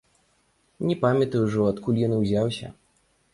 [0.91, 2.73] Не памятаю ўжо, адкуль ён і ўзяўся.